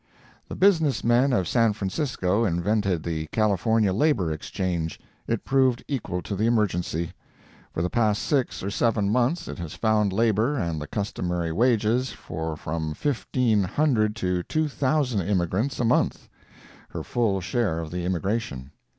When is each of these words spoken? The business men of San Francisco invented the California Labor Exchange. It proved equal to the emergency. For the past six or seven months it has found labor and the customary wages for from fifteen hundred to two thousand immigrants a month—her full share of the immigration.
The 0.47 0.55
business 0.55 1.03
men 1.03 1.31
of 1.31 1.47
San 1.47 1.73
Francisco 1.73 2.43
invented 2.43 3.03
the 3.03 3.27
California 3.27 3.93
Labor 3.93 4.31
Exchange. 4.31 4.99
It 5.27 5.45
proved 5.45 5.83
equal 5.87 6.23
to 6.23 6.35
the 6.35 6.47
emergency. 6.47 7.11
For 7.71 7.83
the 7.83 7.89
past 7.91 8.23
six 8.23 8.63
or 8.63 8.71
seven 8.71 9.11
months 9.11 9.47
it 9.47 9.59
has 9.59 9.75
found 9.75 10.11
labor 10.11 10.57
and 10.57 10.81
the 10.81 10.87
customary 10.87 11.51
wages 11.51 12.11
for 12.11 12.57
from 12.57 12.95
fifteen 12.95 13.61
hundred 13.63 14.15
to 14.15 14.41
two 14.41 14.67
thousand 14.67 15.21
immigrants 15.21 15.79
a 15.79 15.85
month—her 15.85 17.03
full 17.03 17.39
share 17.39 17.77
of 17.77 17.91
the 17.91 18.01
immigration. 18.03 18.71